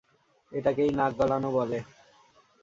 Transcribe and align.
এটাকেই 0.51 0.91
নাক 0.91 1.11
গলানো 1.19 1.49
বলে। 1.51 1.79